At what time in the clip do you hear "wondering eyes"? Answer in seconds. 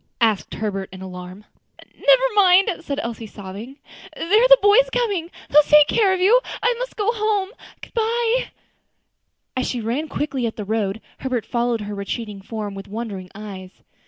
12.87-13.83